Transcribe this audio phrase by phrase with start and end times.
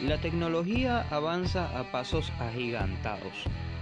[0.00, 3.32] La tecnología avanza a pasos agigantados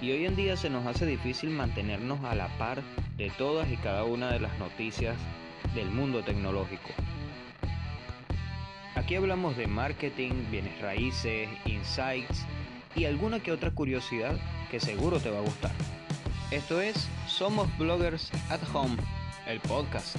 [0.03, 2.83] y hoy en día se nos hace difícil mantenernos a la par
[3.17, 5.17] de todas y cada una de las noticias
[5.75, 6.91] del mundo tecnológico.
[8.95, 12.45] Aquí hablamos de marketing, bienes raíces, insights
[12.95, 14.37] y alguna que otra curiosidad
[14.71, 15.73] que seguro te va a gustar.
[16.51, 18.97] Esto es Somos Bloggers at Home,
[19.47, 20.17] el podcast.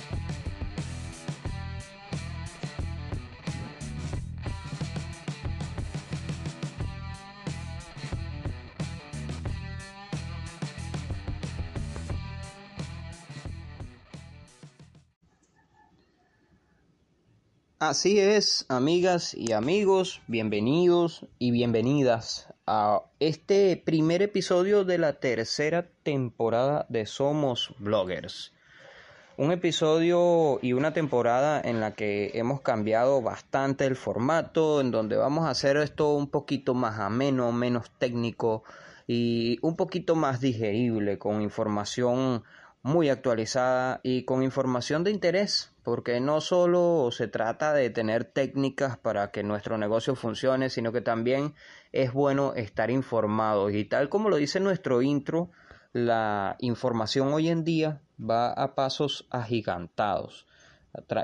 [17.86, 25.90] Así es, amigas y amigos, bienvenidos y bienvenidas a este primer episodio de la tercera
[26.02, 28.54] temporada de Somos Bloggers.
[29.36, 35.18] Un episodio y una temporada en la que hemos cambiado bastante el formato, en donde
[35.18, 38.64] vamos a hacer esto un poquito más ameno, menos técnico
[39.08, 42.45] y un poquito más digerible, con información
[42.84, 48.98] muy actualizada y con información de interés, porque no solo se trata de tener técnicas
[48.98, 51.56] para que nuestro negocio funcione, sino que también
[51.94, 53.70] es bueno estar informado.
[53.70, 55.50] Y tal como lo dice nuestro intro,
[55.94, 60.45] la información hoy en día va a pasos agigantados.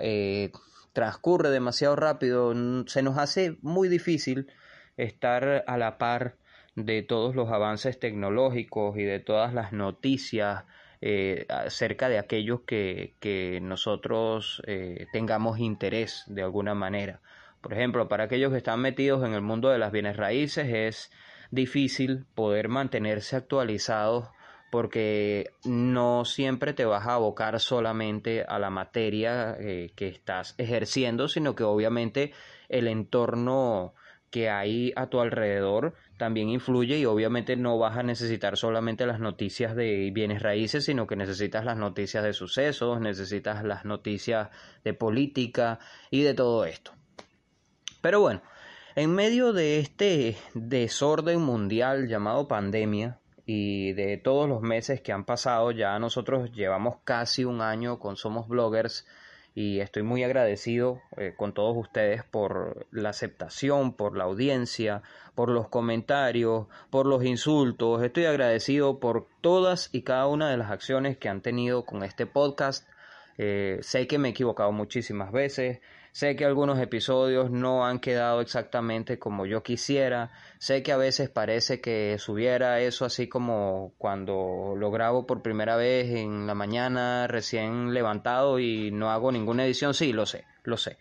[0.02, 0.52] Eh,
[0.94, 2.54] transcurre demasiado rápido,
[2.88, 4.48] se nos hace muy difícil
[4.96, 6.38] estar a la par
[6.76, 10.64] de todos los avances tecnológicos y de todas las noticias
[11.02, 17.22] eh, acerca de aquellos que, que nosotros eh, tengamos interés de alguna manera.
[17.62, 21.12] Por ejemplo, para aquellos que están metidos en el mundo de las bienes raíces es
[21.52, 24.30] difícil poder mantenerse actualizados
[24.72, 31.28] porque no siempre te vas a abocar solamente a la materia eh, que estás ejerciendo,
[31.28, 32.34] sino que obviamente
[32.68, 33.94] el entorno
[34.30, 39.20] que hay a tu alrededor también influye y obviamente no vas a necesitar solamente las
[39.20, 44.50] noticias de bienes raíces, sino que necesitas las noticias de sucesos, necesitas las noticias
[44.84, 45.80] de política
[46.12, 46.92] y de todo esto.
[48.02, 48.42] Pero bueno,
[48.96, 55.24] en medio de este desorden mundial llamado pandemia y de todos los meses que han
[55.24, 59.08] pasado, ya nosotros llevamos casi un año con Somos Bloggers
[59.56, 65.02] y estoy muy agradecido eh, con todos ustedes por la aceptación, por la audiencia,
[65.36, 68.04] por los comentarios, por los insultos.
[68.04, 72.26] Estoy agradecido por todas y cada una de las acciones que han tenido con este
[72.26, 72.88] podcast.
[73.38, 75.80] Eh, sé que me he equivocado muchísimas veces,
[76.20, 80.34] Sé que algunos episodios no han quedado exactamente como yo quisiera.
[80.58, 85.78] Sé que a veces parece que subiera eso así como cuando lo grabo por primera
[85.78, 89.94] vez en la mañana recién levantado y no hago ninguna edición.
[89.94, 90.98] Sí, lo sé, lo sé,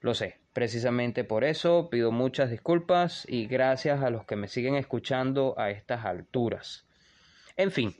[0.00, 0.38] lo sé.
[0.52, 5.70] Precisamente por eso pido muchas disculpas y gracias a los que me siguen escuchando a
[5.70, 6.84] estas alturas.
[7.56, 7.96] En fin,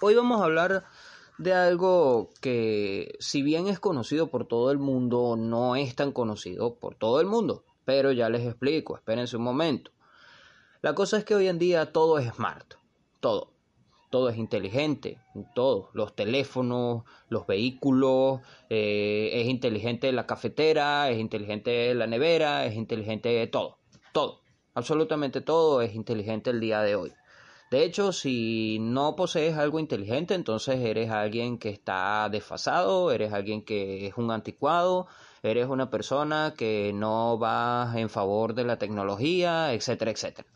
[0.00, 0.84] hoy vamos a hablar
[1.38, 6.76] de algo que si bien es conocido por todo el mundo, no es tan conocido
[6.76, 7.64] por todo el mundo.
[7.84, 9.90] Pero ya les explico, espérense un momento.
[10.82, 12.74] La cosa es que hoy en día todo es smart,
[13.20, 13.52] todo.
[14.10, 15.18] Todo es inteligente,
[15.54, 15.88] todo.
[15.94, 23.46] Los teléfonos, los vehículos, eh, es inteligente la cafetera, es inteligente la nevera, es inteligente
[23.46, 23.78] todo.
[24.12, 24.42] Todo.
[24.74, 27.12] Absolutamente todo es inteligente el día de hoy.
[27.72, 33.64] De hecho, si no posees algo inteligente, entonces eres alguien que está desfasado, eres alguien
[33.64, 35.06] que es un anticuado,
[35.42, 40.46] eres una persona que no va en favor de la tecnología, etcétera, etcétera.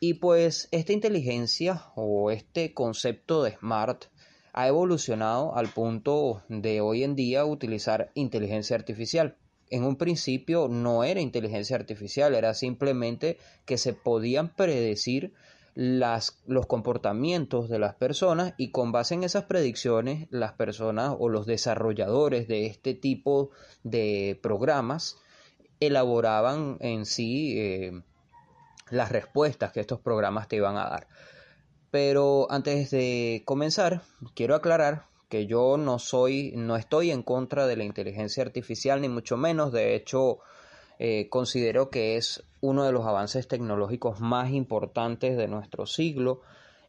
[0.00, 4.06] Y pues esta inteligencia o este concepto de smart
[4.54, 9.36] ha evolucionado al punto de hoy en día utilizar inteligencia artificial.
[9.68, 15.34] En un principio no era inteligencia artificial, era simplemente que se podían predecir
[15.76, 21.28] las, los comportamientos de las personas y con base en esas predicciones las personas o
[21.28, 23.50] los desarrolladores de este tipo
[23.84, 25.18] de programas
[25.78, 28.02] elaboraban en sí eh,
[28.88, 31.08] las respuestas que estos programas te iban a dar.
[31.90, 34.00] Pero antes de comenzar,
[34.34, 39.10] quiero aclarar que yo no soy, no estoy en contra de la inteligencia artificial, ni
[39.10, 39.72] mucho menos.
[39.72, 40.38] De hecho,
[40.98, 46.40] eh, considero que es uno de los avances tecnológicos más importantes de nuestro siglo.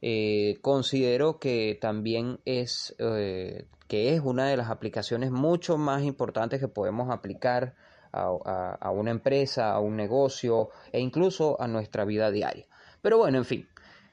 [0.02, 6.60] Eh, considero que también es, eh, que es una de las aplicaciones mucho más importantes
[6.60, 7.76] que podemos aplicar
[8.14, 12.66] a, una empresa, a un negocio e incluso a nuestra vida diaria.
[13.02, 13.68] Pero bueno, en fin,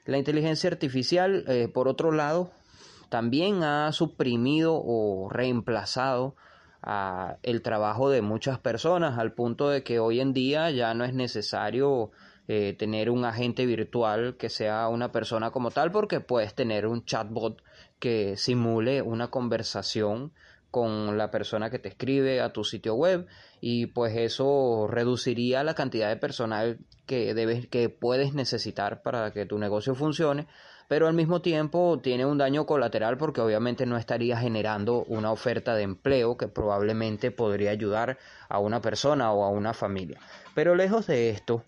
[0.05, 1.43] la inteligencia artificial,
[1.73, 2.51] por otro lado,
[3.09, 6.35] también ha suprimido o reemplazado
[6.85, 11.03] a el trabajo de muchas personas al punto de que hoy en día ya no
[11.03, 12.11] es necesario
[12.47, 17.03] eh, tener un agente virtual que sea una persona como tal porque puedes tener un
[17.03, 17.63] chatbot
[17.97, 20.31] que simule una conversación
[20.69, 23.25] con la persona que te escribe a tu sitio web
[23.61, 26.77] y pues eso reduciría la cantidad de personal
[27.07, 30.47] que debes que puedes necesitar para que tu negocio funcione
[30.87, 35.75] pero al mismo tiempo tiene un daño colateral porque obviamente no estaría generando una oferta
[35.75, 38.17] de empleo que probablemente podría ayudar
[38.49, 40.19] a una persona o a una familia.
[40.53, 41.63] Pero lejos de esto,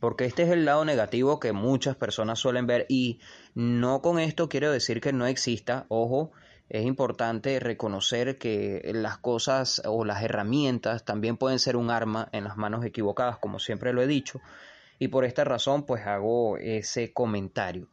[0.00, 3.20] porque este es el lado negativo que muchas personas suelen ver y
[3.54, 6.32] no con esto quiero decir que no exista, ojo,
[6.68, 12.44] es importante reconocer que las cosas o las herramientas también pueden ser un arma en
[12.44, 14.42] las manos equivocadas, como siempre lo he dicho,
[14.98, 17.88] y por esta razón pues hago ese comentario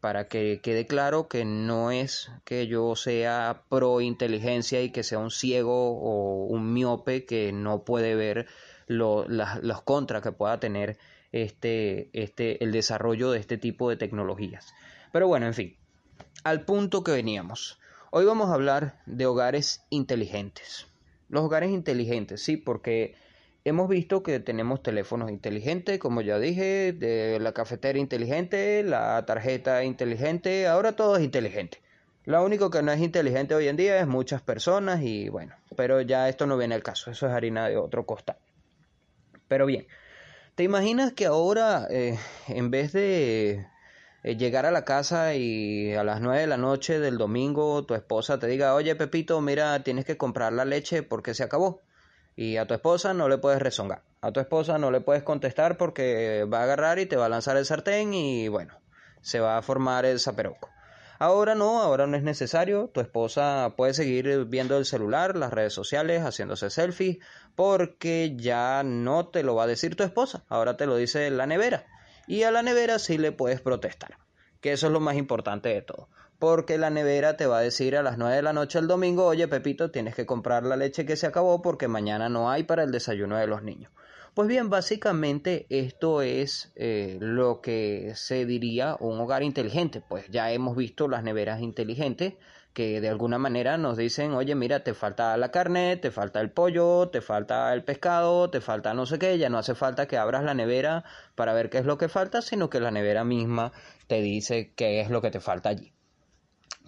[0.00, 5.18] para que quede claro que no es que yo sea pro inteligencia y que sea
[5.18, 8.46] un ciego o un miope que no puede ver
[8.86, 10.98] los contras que pueda tener
[11.32, 14.72] este, este, el desarrollo de este tipo de tecnologías.
[15.12, 15.76] Pero bueno, en fin,
[16.44, 17.78] al punto que veníamos.
[18.10, 20.86] Hoy vamos a hablar de hogares inteligentes.
[21.28, 23.14] Los hogares inteligentes, sí, porque
[23.64, 29.84] Hemos visto que tenemos teléfonos inteligentes, como ya dije, de la cafetera inteligente, la tarjeta
[29.84, 31.82] inteligente, ahora todo es inteligente.
[32.24, 36.00] Lo único que no es inteligente hoy en día es muchas personas y bueno, pero
[36.02, 38.36] ya esto no viene al caso, eso es harina de otro costal.
[39.48, 39.86] Pero bien,
[40.54, 42.18] ¿te imaginas que ahora eh,
[42.48, 43.66] en vez de
[44.22, 47.94] eh, llegar a la casa y a las 9 de la noche del domingo tu
[47.94, 51.82] esposa te diga, oye Pepito, mira, tienes que comprar la leche porque se acabó?
[52.40, 54.02] Y a tu esposa no le puedes rezongar.
[54.20, 57.28] A tu esposa no le puedes contestar porque va a agarrar y te va a
[57.28, 58.78] lanzar el sartén y bueno,
[59.22, 60.70] se va a formar el zaperoco.
[61.18, 62.92] Ahora no, ahora no es necesario.
[62.94, 67.18] Tu esposa puede seguir viendo el celular, las redes sociales, haciéndose selfies,
[67.56, 71.46] porque ya no te lo va a decir tu esposa, ahora te lo dice la
[71.46, 71.86] nevera.
[72.28, 74.16] Y a la nevera sí le puedes protestar,
[74.60, 76.08] que eso es lo más importante de todo
[76.38, 79.26] porque la nevera te va a decir a las 9 de la noche el domingo,
[79.26, 82.84] oye Pepito, tienes que comprar la leche que se acabó porque mañana no hay para
[82.84, 83.90] el desayuno de los niños.
[84.34, 90.00] Pues bien, básicamente esto es eh, lo que se diría un hogar inteligente.
[90.00, 92.34] Pues ya hemos visto las neveras inteligentes
[92.72, 96.52] que de alguna manera nos dicen, oye, mira, te falta la carne, te falta el
[96.52, 100.16] pollo, te falta el pescado, te falta no sé qué, ya no hace falta que
[100.16, 101.02] abras la nevera
[101.34, 103.72] para ver qué es lo que falta, sino que la nevera misma
[104.06, 105.92] te dice qué es lo que te falta allí.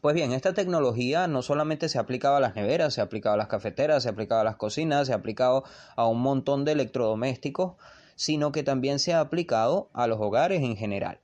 [0.00, 3.34] Pues bien, esta tecnología no solamente se ha aplicado a las neveras, se ha aplicado
[3.34, 5.64] a las cafeteras, se ha aplicado a las cocinas, se ha aplicado
[5.94, 7.74] a un montón de electrodomésticos,
[8.14, 11.20] sino que también se ha aplicado a los hogares en general.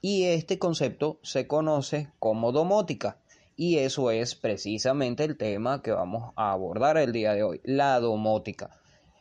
[0.00, 3.18] Y este concepto se conoce como domótica.
[3.56, 8.00] Y eso es precisamente el tema que vamos a abordar el día de hoy, la
[8.00, 8.70] domótica.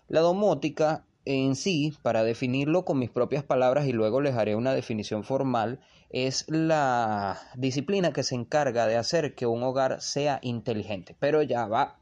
[0.08, 4.74] La domótica en sí, para definirlo con mis propias palabras y luego les haré una
[4.74, 5.80] definición formal,
[6.10, 11.16] es la disciplina que se encarga de hacer que un hogar sea inteligente.
[11.20, 11.98] Pero ya va,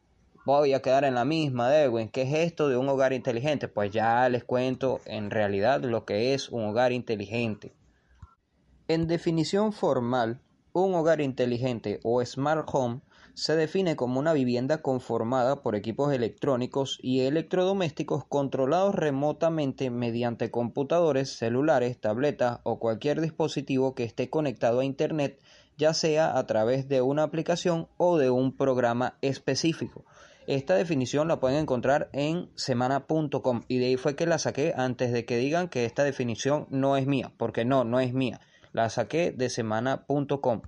[0.46, 3.68] voy a quedar en la misma, de ¿Qué es esto de un hogar inteligente?
[3.68, 7.74] Pues ya les cuento en realidad lo que es un hogar inteligente.
[8.88, 10.42] En definición formal,
[10.74, 13.02] un hogar inteligente o smart home
[13.34, 21.38] se define como una vivienda conformada por equipos electrónicos y electrodomésticos controlados remotamente mediante computadores,
[21.38, 25.40] celulares, tabletas o cualquier dispositivo que esté conectado a Internet,
[25.78, 30.06] ya sea a través de una aplicación o de un programa específico.
[30.48, 35.12] Esta definición la pueden encontrar en semana.com y de ahí fue que la saqué antes
[35.12, 38.42] de que digan que esta definición no es mía, porque no, no es mía.
[38.74, 40.62] La saqué de semana.com.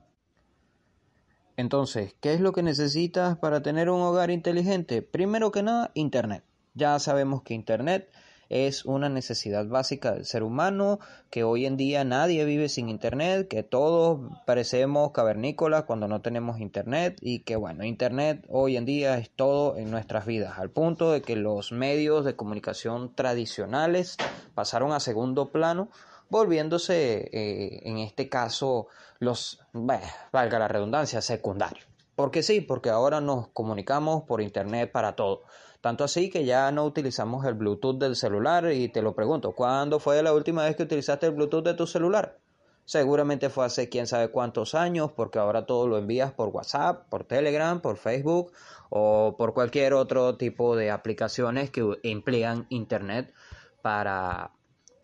[1.55, 5.01] Entonces, ¿qué es lo que necesitas para tener un hogar inteligente?
[5.01, 6.43] Primero que nada, Internet.
[6.74, 8.10] Ya sabemos que Internet
[8.50, 13.48] es una necesidad básica del ser humano, que hoy en día nadie vive sin Internet,
[13.48, 19.17] que todos parecemos cavernícolas cuando no tenemos Internet y que bueno, Internet hoy en día
[19.17, 24.17] es todo en nuestras vidas, al punto de que los medios de comunicación tradicionales
[24.53, 25.89] pasaron a segundo plano
[26.29, 28.87] volviéndose eh, en este caso
[29.19, 31.85] los, valga la redundancia, secundarios.
[32.15, 35.43] Porque sí, porque ahora nos comunicamos por internet para todo.
[35.81, 39.99] Tanto así que ya no utilizamos el Bluetooth del celular y te lo pregunto, ¿cuándo
[39.99, 42.37] fue la última vez que utilizaste el Bluetooth de tu celular?
[42.85, 47.23] Seguramente fue hace quién sabe cuántos años, porque ahora todo lo envías por WhatsApp, por
[47.23, 48.51] Telegram, por Facebook
[48.89, 53.33] o por cualquier otro tipo de aplicaciones que emplean Internet
[53.81, 54.51] para,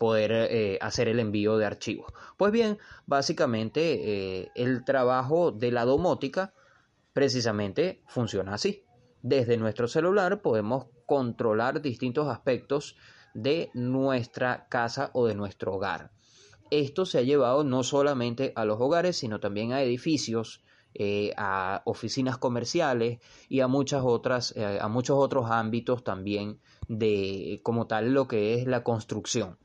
[0.00, 2.10] poder eh, hacer el envío de archivos.
[2.38, 6.54] Pues bien, básicamente eh, el trabajo de la domótica
[7.12, 8.82] precisamente funciona así.
[9.20, 12.96] desde nuestro celular podemos controlar distintos aspectos
[13.34, 16.12] de nuestra casa o de nuestro hogar.
[16.70, 20.64] Esto se ha llevado no solamente a los hogares, sino también a edificios,
[20.94, 23.18] eh, a oficinas comerciales
[23.50, 28.66] y a muchas otras, a muchos otros ámbitos también de como tal lo que es
[28.66, 29.58] la construcción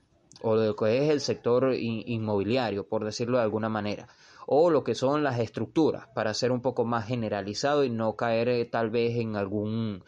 [0.45, 4.07] o lo que es el sector inmobiliario, por decirlo de alguna manera,
[4.45, 8.49] o lo que son las estructuras, para ser un poco más generalizado y no caer
[8.49, 10.03] eh, tal vez en algún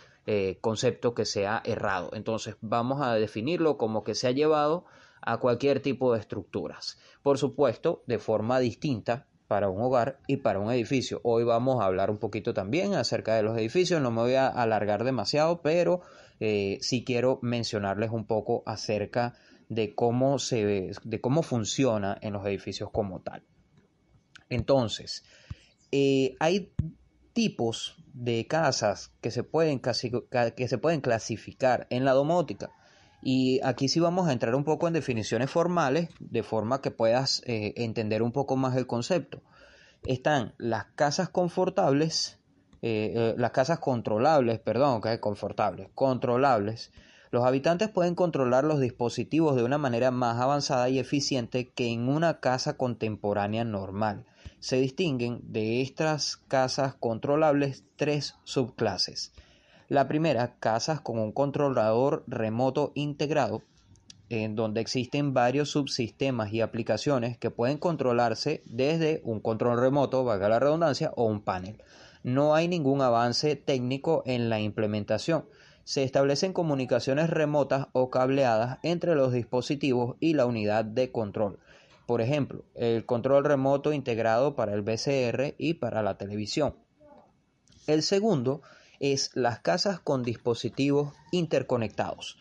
[0.59, 2.09] concepto que sea errado.
[2.11, 4.83] Entonces vamos a definirlo como que se ha llevado
[5.21, 6.97] a cualquier tipo de estructuras.
[7.23, 11.21] Por supuesto, de forma distinta para un hogar y para un edificio.
[11.23, 14.47] Hoy vamos a hablar un poquito también acerca de los edificios, no me voy a
[14.47, 16.01] alargar demasiado, pero
[16.39, 19.33] eh, sí quiero mencionarles un poco acerca
[19.69, 23.43] de cómo se de cómo funciona en los edificios como tal.
[24.49, 25.23] Entonces,
[25.91, 26.73] eh, hay
[27.33, 32.71] tipos de casas que se pueden que se pueden clasificar en la domótica.
[33.21, 37.41] Y aquí sí vamos a entrar un poco en definiciones formales, de forma que puedas
[37.45, 39.41] eh, entender un poco más el concepto.
[40.03, 42.39] Están las casas confortables,
[42.83, 46.91] eh, las casas controlables, perdón, que es confortables, controlables.
[47.31, 52.07] Los habitantes pueden controlar los dispositivos de una manera más avanzada y eficiente que en
[52.07, 54.25] una casa contemporánea normal.
[54.59, 59.33] Se distinguen de estas casas controlables tres subclases.
[59.89, 63.61] La primera, casas con un controlador remoto integrado,
[64.29, 70.49] en donde existen varios subsistemas y aplicaciones que pueden controlarse desde un control remoto, valga
[70.49, 71.81] la redundancia, o un panel.
[72.23, 75.45] No hay ningún avance técnico en la implementación.
[75.87, 81.59] Se establecen comunicaciones remotas o cableadas entre los dispositivos y la unidad de control.
[82.05, 86.75] Por ejemplo, el control remoto integrado para el BCR y para la televisión.
[87.87, 88.61] El segundo
[88.99, 92.37] es las casas con dispositivos interconectados.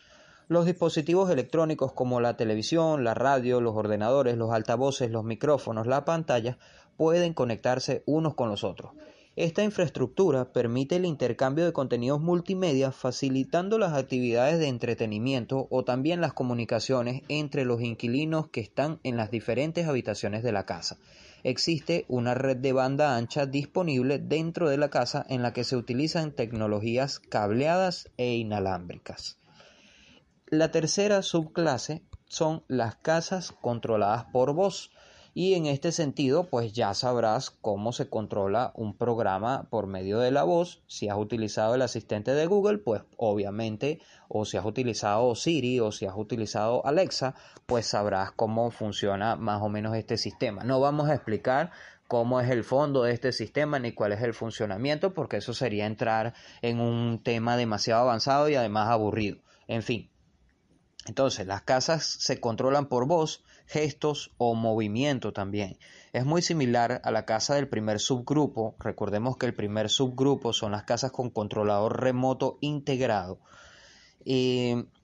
[0.49, 6.03] Los dispositivos electrónicos como la televisión, la radio, los ordenadores, los altavoces, los micrófonos, la
[6.03, 6.57] pantalla
[6.97, 8.91] pueden conectarse unos con los otros.
[9.37, 16.19] Esta infraestructura permite el intercambio de contenidos multimedia facilitando las actividades de entretenimiento o también
[16.19, 20.97] las comunicaciones entre los inquilinos que están en las diferentes habitaciones de la casa
[21.43, 25.77] existe una red de banda ancha disponible dentro de la casa en la que se
[25.77, 29.37] utilizan tecnologías cableadas e inalámbricas.
[30.47, 34.91] La tercera subclase son las casas controladas por voz
[35.37, 40.31] y en este sentido pues ya sabrás cómo se controla un programa por medio de
[40.31, 40.81] la voz.
[40.87, 45.91] Si has utilizado el asistente de Google pues obviamente o si has utilizado Siri o
[45.91, 47.35] si has utilizado Alexa
[47.67, 50.63] pues sabrás cómo funciona más o menos este sistema.
[50.63, 51.69] No vamos a explicar
[52.07, 55.85] cómo es el fondo de este sistema ni cuál es el funcionamiento porque eso sería
[55.85, 59.37] entrar en un tema demasiado avanzado y además aburrido.
[59.67, 60.09] En fin.
[61.05, 65.77] Entonces las casas se controlan por voz gestos o movimiento también.
[66.13, 68.75] Es muy similar a la casa del primer subgrupo.
[68.79, 73.39] Recordemos que el primer subgrupo son las casas con controlador remoto integrado.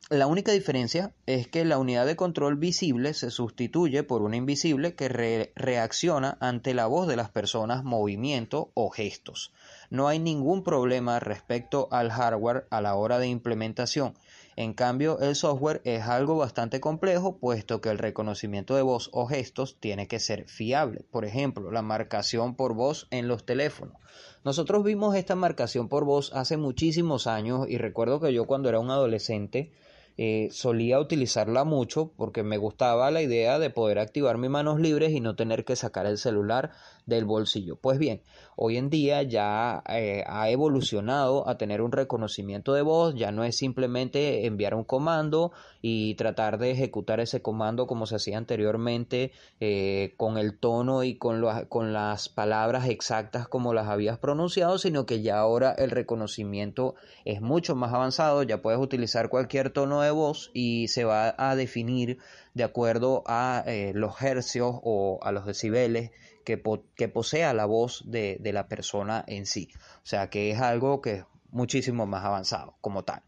[0.10, 4.96] la única diferencia es que la unidad de control visible se sustituye por una invisible
[4.96, 9.54] que reacciona ante la voz de las personas, movimiento o gestos.
[9.90, 14.14] No hay ningún problema respecto al hardware a la hora de implementación
[14.56, 19.26] en cambio, el software es algo bastante complejo, puesto que el reconocimiento de voz o
[19.26, 21.06] gestos tiene que ser fiable.
[21.10, 23.96] Por ejemplo, la marcación por voz en los teléfonos.
[24.44, 28.80] Nosotros vimos esta marcación por voz hace muchísimos años y recuerdo que yo cuando era
[28.80, 29.72] un adolescente
[30.16, 35.12] eh, solía utilizarla mucho porque me gustaba la idea de poder activar mis manos libres
[35.12, 36.72] y no tener que sacar el celular
[37.06, 37.76] del bolsillo.
[37.76, 38.22] Pues bien,
[38.56, 43.44] hoy en día ya eh, ha evolucionado a tener un reconocimiento de voz, ya no
[43.44, 49.32] es simplemente enviar un comando y tratar de ejecutar ese comando como se hacía anteriormente
[49.60, 55.06] eh, con el tono y con, con las palabras exactas como las habías pronunciado, sino
[55.06, 56.96] que ya ahora el reconocimiento
[57.26, 61.56] es mucho más avanzado, ya puedes utilizar cualquier tono de voz y se va a
[61.56, 62.18] definir
[62.54, 66.12] de acuerdo a eh, los hercios o a los decibeles
[66.46, 69.70] que, posea la voz de, de la persona en sí.
[69.98, 73.24] O sea que es algo que es muchísimo más avanzado como tal.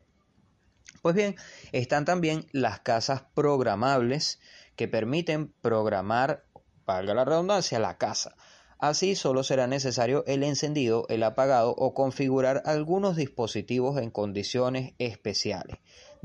[1.01, 1.36] Pues bien,
[1.72, 4.39] están también las casas programables
[4.75, 6.46] que permiten programar,
[6.86, 8.36] valga la redundancia, la casa.
[8.79, 15.77] Así solo será necesario el encendido, el apagado o configurar algunos dispositivos en condiciones especiales.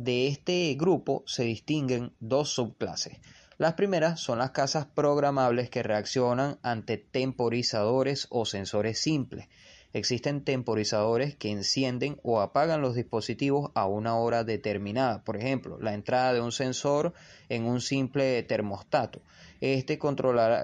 [0.03, 3.19] De este grupo se distinguen dos subclases.
[3.59, 9.49] Las primeras son las casas programables que reaccionan ante temporizadores o sensores simples.
[9.93, 15.23] Existen temporizadores que encienden o apagan los dispositivos a una hora determinada.
[15.23, 17.13] Por ejemplo, la entrada de un sensor
[17.51, 19.21] en un simple termostato.
[19.61, 19.99] Este,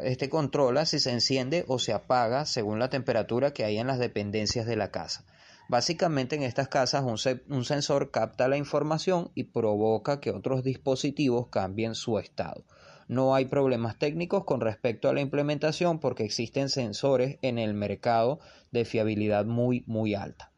[0.04, 3.98] este controla si se enciende o se apaga según la temperatura que hay en las
[3.98, 5.26] dependencias de la casa.
[5.68, 11.96] Básicamente en estas casas un, sensor capta la información y provoca que otros dispositivos cambien
[11.96, 12.64] su estado.
[13.08, 18.38] No hay problemas técnicos con respecto a la implementación porque existen sensores en el mercado
[18.70, 20.52] de fiabilidad muy muy alta.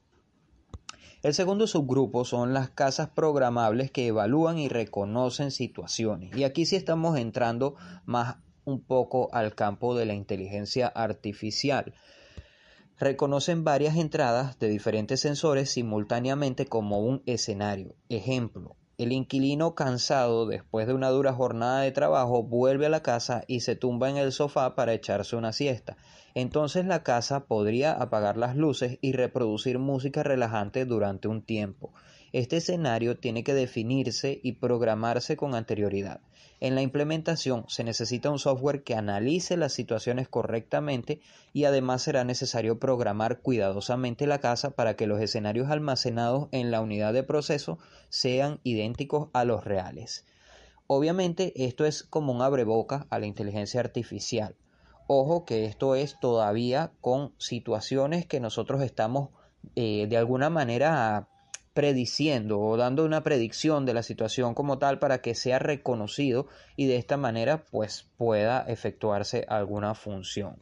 [1.23, 6.37] El segundo subgrupo son las casas programables que evalúan y reconocen situaciones.
[6.37, 11.95] Y aquí sí estamos entrando más un poco al campo de la inteligencia artificial
[12.99, 17.95] reconocen varias entradas de diferentes sensores simultáneamente como un escenario.
[18.09, 23.45] Ejemplo, el inquilino cansado después de una dura jornada de trabajo vuelve a la casa
[23.47, 25.97] y se tumba en el sofá para echarse una siesta.
[26.35, 31.93] Entonces la casa podría apagar las luces y reproducir música relajante durante un tiempo.
[32.33, 36.21] Este escenario tiene que definirse y programarse con anterioridad.
[36.61, 41.21] En la implementación se necesita un software que analice las situaciones correctamente
[41.53, 46.81] y además será necesario programar cuidadosamente la casa para que los escenarios almacenados en la
[46.81, 50.25] unidad de proceso sean idénticos a los reales.
[50.89, 54.57] Obviamente esto es como un abreboca a la inteligencia artificial.
[55.07, 59.31] Ojo que esto es todavía con situaciones que nosotros estamos
[59.77, 61.29] eh, de alguna manera
[61.79, 66.89] prediciendo o dando una predicción de la situación como tal para que sea reconocido y
[66.89, 70.61] de esta manera pues pueda efectuarse alguna función.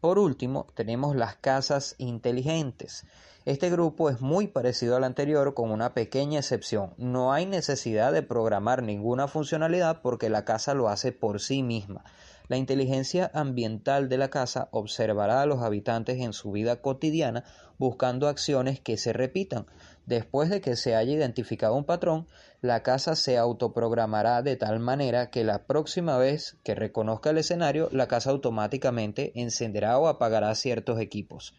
[0.00, 3.06] Por último, tenemos las casas inteligentes.
[3.44, 6.94] Este grupo es muy parecido al anterior con una pequeña excepción.
[6.96, 12.04] No hay necesidad de programar ninguna funcionalidad porque la casa lo hace por sí misma.
[12.52, 17.44] La inteligencia ambiental de la casa observará a los habitantes en su vida cotidiana
[17.78, 19.64] buscando acciones que se repitan.
[20.04, 22.26] Después de que se haya identificado un patrón,
[22.60, 27.88] la casa se autoprogramará de tal manera que la próxima vez que reconozca el escenario,
[27.90, 31.54] la casa automáticamente encenderá o apagará ciertos equipos.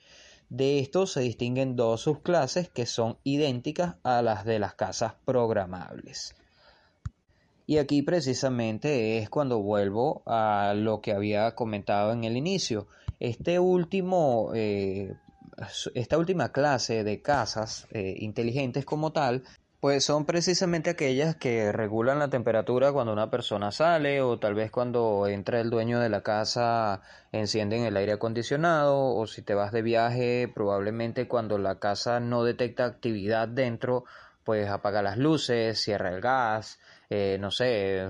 [0.50, 6.36] De estos se distinguen dos subclases que son idénticas a las de las casas programables.
[7.66, 12.88] Y aquí precisamente es cuando vuelvo a lo que había comentado en el inicio.
[13.20, 15.14] Este último, eh,
[15.96, 19.44] esta última clase de casas eh, inteligentes como tal,
[19.84, 24.72] pues son precisamente aquellas que regulan la temperatura cuando una persona sale o tal vez
[24.72, 27.02] cuando entra el dueño de la casa
[27.34, 32.46] encienden el aire acondicionado o si te vas de viaje probablemente cuando la casa no
[32.46, 34.06] detecta actividad dentro
[34.46, 38.08] pues apaga las luces, cierra el gas, eh, no sé,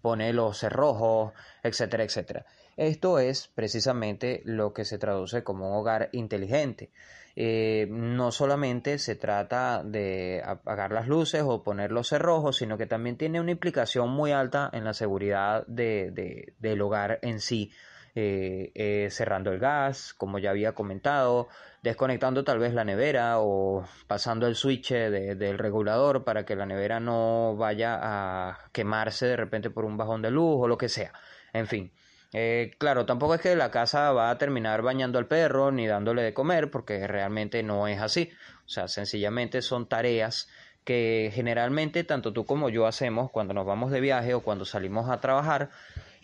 [0.00, 1.32] pone los cerrojos,
[1.62, 2.46] etcétera, etcétera.
[2.76, 6.90] Esto es precisamente lo que se traduce como un hogar inteligente.
[7.34, 12.86] Eh, no solamente se trata de apagar las luces o poner los cerrojos, sino que
[12.86, 17.72] también tiene una implicación muy alta en la seguridad de, del hogar en sí.
[18.18, 21.48] Eh, cerrando el gas, como ya había comentado,
[21.86, 26.98] desconectando tal vez la nevera o pasando el switch del regulador para que la nevera
[26.98, 31.12] no vaya a quemarse de repente por un bajón de luz o lo que sea.
[31.52, 31.92] En fin.
[32.32, 36.22] Eh, claro, tampoco es que la casa va a terminar bañando al perro ni dándole
[36.22, 38.30] de comer, porque realmente no es así.
[38.64, 40.48] O sea, sencillamente son tareas
[40.82, 45.08] que generalmente tanto tú como yo hacemos cuando nos vamos de viaje o cuando salimos
[45.08, 45.70] a trabajar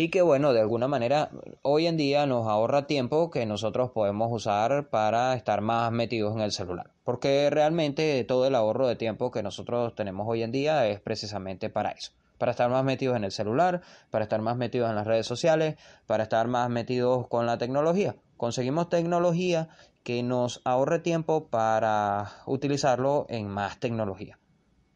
[0.02, 1.30] y que bueno, de alguna manera
[1.62, 6.40] hoy en día nos ahorra tiempo que nosotros podemos usar para estar más metidos en
[6.40, 6.90] el celular.
[7.04, 11.70] Porque realmente todo el ahorro de tiempo que nosotros tenemos hoy en día es precisamente
[11.70, 12.10] para eso.
[12.36, 15.76] Para estar más metidos en el celular, para estar más metidos en las redes sociales,
[16.08, 18.16] para estar más metidos con la tecnología.
[18.36, 19.68] Conseguimos tecnología
[20.02, 24.40] que nos ahorre tiempo para utilizarlo en más tecnología.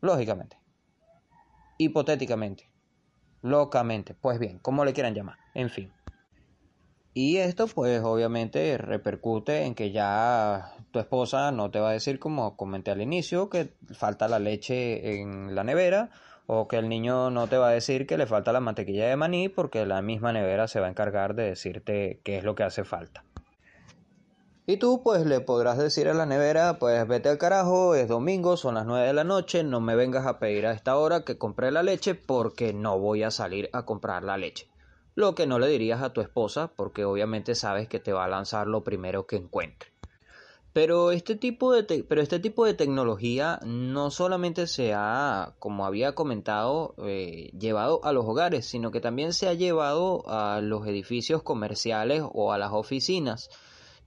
[0.00, 0.58] Lógicamente.
[1.78, 2.75] Hipotéticamente
[3.46, 4.14] locamente.
[4.14, 5.38] Pues bien, como le quieran llamar.
[5.54, 5.92] En fin.
[7.14, 12.18] Y esto pues obviamente repercute en que ya tu esposa no te va a decir
[12.18, 16.10] como comenté al inicio que falta la leche en la nevera
[16.46, 19.16] o que el niño no te va a decir que le falta la mantequilla de
[19.16, 22.64] maní porque la misma nevera se va a encargar de decirte qué es lo que
[22.64, 23.24] hace falta.
[24.68, 28.56] Y tú pues le podrás decir a la nevera, pues vete al carajo, es domingo,
[28.56, 31.38] son las 9 de la noche, no me vengas a pedir a esta hora que
[31.38, 34.68] compre la leche porque no voy a salir a comprar la leche.
[35.14, 38.28] Lo que no le dirías a tu esposa porque obviamente sabes que te va a
[38.28, 39.92] lanzar lo primero que encuentre.
[40.72, 46.16] Pero este tipo de, pero este tipo de tecnología no solamente se ha, como había
[46.16, 51.44] comentado, eh, llevado a los hogares, sino que también se ha llevado a los edificios
[51.44, 53.48] comerciales o a las oficinas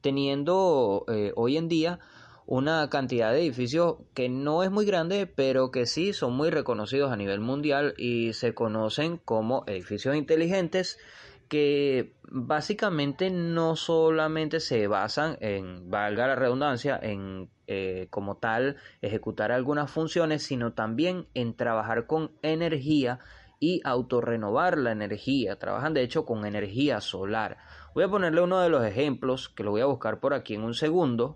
[0.02, 2.00] teniendo eh, hoy en día
[2.46, 7.12] una cantidad de edificios que no es muy grande, pero que sí son muy reconocidos
[7.12, 10.98] a nivel mundial y se conocen como edificios inteligentes
[11.48, 19.52] que básicamente no solamente se basan en, valga la redundancia, en eh, como tal ejecutar
[19.52, 23.20] algunas funciones, sino también en trabajar con energía
[23.60, 25.58] y autorrenovar la energía.
[25.58, 27.58] Trabajan de hecho con energía solar.
[27.94, 30.64] Voy a ponerle uno de los ejemplos que lo voy a buscar por aquí en
[30.64, 31.36] un segundo.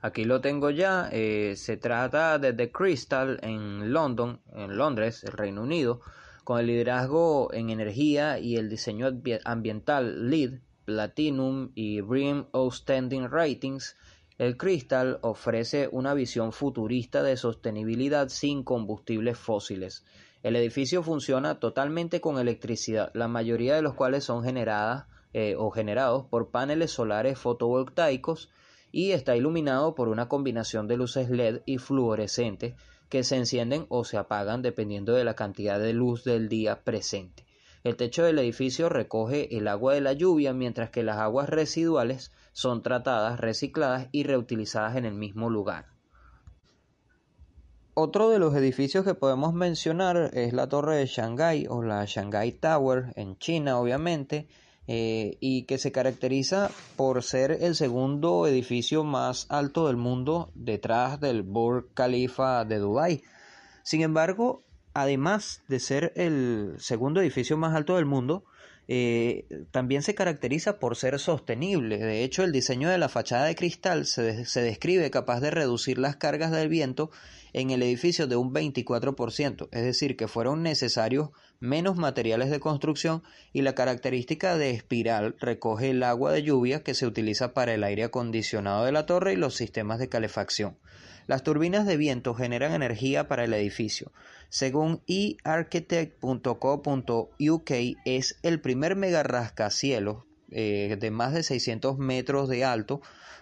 [0.00, 1.08] Aquí lo tengo ya.
[1.12, 6.00] Eh, se trata de The Crystal en London, en Londres, el Reino Unido,
[6.44, 9.08] con el liderazgo en energía y el diseño
[9.44, 13.96] ambiental LEED, Platinum y BREEAM Outstanding Ratings.
[14.36, 20.04] El Crystal ofrece una visión futurista de sostenibilidad sin combustibles fósiles.
[20.44, 25.70] El edificio funciona totalmente con electricidad, la mayoría de los cuales son generadas eh, o
[25.70, 28.50] generados por paneles solares fotovoltaicos
[28.92, 32.74] y está iluminado por una combinación de luces LED y fluorescentes
[33.08, 37.46] que se encienden o se apagan dependiendo de la cantidad de luz del día presente.
[37.82, 42.32] El techo del edificio recoge el agua de la lluvia mientras que las aguas residuales
[42.52, 45.93] son tratadas, recicladas y reutilizadas en el mismo lugar.
[47.96, 52.50] Otro de los edificios que podemos mencionar es la Torre de Shanghái o la Shanghai
[52.50, 54.48] Tower en China, obviamente,
[54.88, 61.20] eh, y que se caracteriza por ser el segundo edificio más alto del mundo detrás
[61.20, 63.22] del Burj Khalifa de Dubái.
[63.84, 68.44] Sin embargo, además de ser el segundo edificio más alto del mundo,
[68.86, 71.98] eh, también se caracteriza por ser sostenible.
[71.98, 75.98] De hecho, el diseño de la fachada de cristal se, se, describe capaz de reducir
[75.98, 77.10] las cargas del viento
[77.54, 83.22] en el edificio de un 24%, es decir, que fueron necesarios menos materiales de construcción
[83.52, 87.84] y la característica de espiral recoge el agua de lluvia que se utiliza para el
[87.84, 90.76] aire acondicionado de la torre y los sistemas de calefacción.
[91.26, 94.12] Las turbinas de viento generan energía para el edificio.
[94.48, 97.70] Según earchitect.co.uk
[98.04, 103.00] es el primer mega rascacielos eh, de más de 600 metros de alto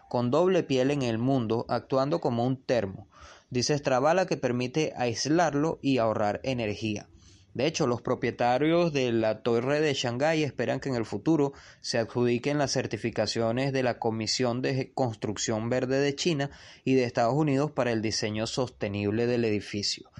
[0.08, 3.08] con doble piel en el mundo actuando como un termo.
[3.50, 7.08] Dice Strabala que permite aislarlo y ahorrar energía.
[7.54, 11.98] De hecho, los propietarios de la torre de Shanghái esperan que en el futuro se
[11.98, 16.50] adjudiquen las certificaciones de la Comisión de Construcción Verde de China
[16.84, 20.10] y de Estados Unidos para el diseño sostenible del edificio.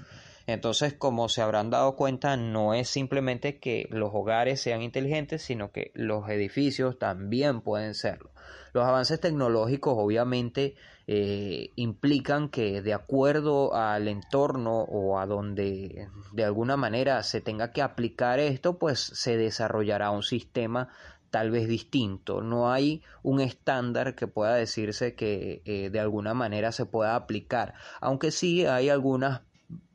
[0.45, 5.71] Entonces, como se habrán dado cuenta, no es simplemente que los hogares sean inteligentes, sino
[5.71, 8.29] que los edificios también pueden serlo.
[8.73, 16.43] Los avances tecnológicos obviamente eh, implican que de acuerdo al entorno o a donde de
[16.45, 20.89] alguna manera se tenga que aplicar esto, pues se desarrollará un sistema
[21.29, 22.41] tal vez distinto.
[22.41, 27.73] No hay un estándar que pueda decirse que eh, de alguna manera se pueda aplicar,
[27.99, 29.41] aunque sí hay algunas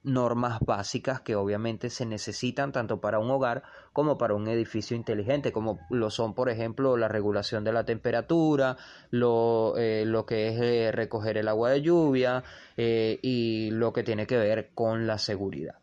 [0.02, 3.62] normas básicas que obviamente se necesitan tanto para un hogar
[3.98, 8.76] como para un edificio inteligente, como lo son, por ejemplo, la regulación de la temperatura,
[9.10, 12.44] lo, eh, lo que es eh, recoger el agua de lluvia
[12.76, 15.80] eh, y lo que tiene que ver con la seguridad.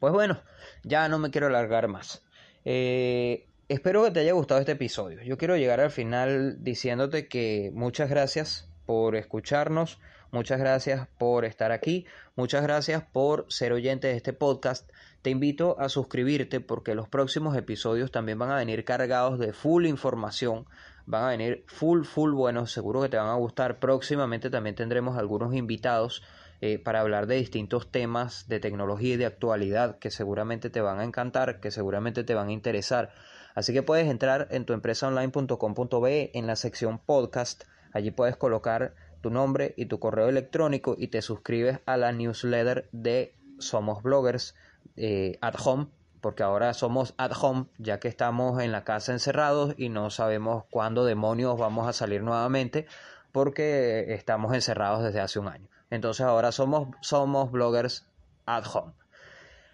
[0.00, 0.40] Pues bueno,
[0.82, 2.22] ya no me quiero alargar más.
[2.64, 5.20] espero que te haya gustado este episodio.
[5.24, 9.98] Yo quiero llegar al final diciéndote que muchas gracias por escucharnos.
[10.34, 14.90] Muchas gracias por estar aquí, muchas gracias por ser oyente de este podcast.
[15.24, 19.86] Te invito a suscribirte porque los próximos episodios también van a venir cargados de full
[19.86, 20.66] información,
[21.06, 23.78] van a venir full, full buenos, seguro que te van a gustar.
[23.78, 26.22] Próximamente también tendremos algunos invitados
[26.60, 31.00] eh, para hablar de distintos temas de tecnología y de actualidad que seguramente te van
[31.00, 33.14] a encantar, que seguramente te van a interesar.
[33.54, 37.64] Así que puedes entrar en tuempresaonline.com.be en la sección podcast.
[37.94, 42.90] Allí puedes colocar tu nombre y tu correo electrónico y te suscribes a la newsletter
[42.92, 44.54] de Somos Bloggers
[44.96, 45.88] eh, at Home,
[46.24, 50.64] porque ahora somos at home, ya que estamos en la casa encerrados y no sabemos
[50.70, 52.86] cuándo demonios vamos a salir nuevamente,
[53.30, 55.68] porque estamos encerrados desde hace un año.
[55.90, 58.06] Entonces ahora somos, somos bloggers
[58.46, 58.94] at home.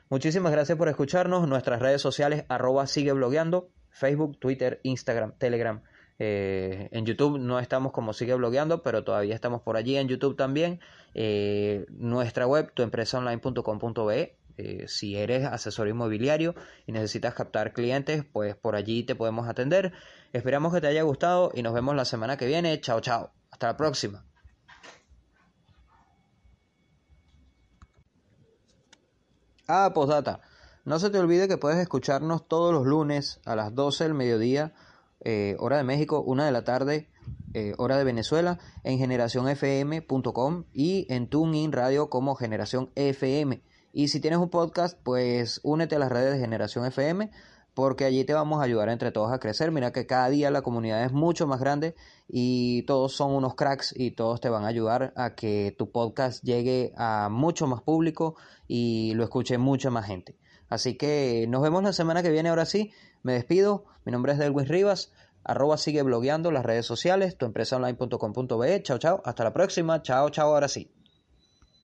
[0.08, 1.46] Muchísimas gracias por escucharnos.
[1.46, 5.82] Nuestras redes sociales, arroba sigue blogueando, Facebook, Twitter, Instagram, Telegram.
[6.18, 10.36] Eh, en YouTube no estamos como sigue blogueando, pero todavía estamos por allí en YouTube
[10.36, 10.80] también.
[11.14, 14.39] Eh, nuestra web, tuempresaonline.com.be.
[14.62, 16.54] Eh, si eres asesor inmobiliario
[16.86, 19.92] y necesitas captar clientes, pues por allí te podemos atender.
[20.34, 22.78] Esperamos que te haya gustado y nos vemos la semana que viene.
[22.78, 23.32] Chao, chao.
[23.50, 24.26] Hasta la próxima.
[29.66, 30.42] Ah, postdata.
[30.84, 34.74] No se te olvide que puedes escucharnos todos los lunes a las 12 del mediodía
[35.22, 37.08] eh, hora de México, una de la tarde,
[37.54, 43.62] eh, hora de Venezuela, en generacionfm.com y en TuneIn Radio como Generación FM.
[43.92, 47.30] Y si tienes un podcast, pues únete a las redes de Generación FM
[47.74, 49.70] porque allí te vamos a ayudar entre todos a crecer.
[49.70, 51.94] Mira que cada día la comunidad es mucho más grande
[52.28, 56.42] y todos son unos cracks y todos te van a ayudar a que tu podcast
[56.44, 58.36] llegue a mucho más público
[58.68, 60.36] y lo escuche mucha más gente.
[60.68, 62.92] Así que nos vemos la semana que viene ahora sí.
[63.22, 63.86] Me despido.
[64.04, 65.12] Mi nombre es Delwin Rivas.
[65.42, 68.82] Arroba sigue blogueando las redes sociales, tuempresaonline.com.be.
[68.82, 69.22] Chao, chao.
[69.24, 70.02] Hasta la próxima.
[70.02, 70.54] Chao, chao.
[70.54, 70.99] Ahora sí.